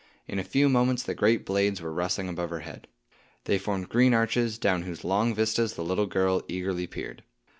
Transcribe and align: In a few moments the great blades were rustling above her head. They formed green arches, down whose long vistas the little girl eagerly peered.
In 0.27 0.39
a 0.39 0.43
few 0.43 0.67
moments 0.67 1.03
the 1.03 1.13
great 1.13 1.45
blades 1.45 1.79
were 1.79 1.93
rustling 1.93 2.27
above 2.27 2.49
her 2.49 2.61
head. 2.61 2.87
They 3.43 3.59
formed 3.59 3.89
green 3.89 4.15
arches, 4.15 4.57
down 4.57 4.81
whose 4.81 5.03
long 5.03 5.35
vistas 5.35 5.75
the 5.75 5.85
little 5.85 6.07
girl 6.07 6.41
eagerly 6.47 6.87
peered. 6.87 7.21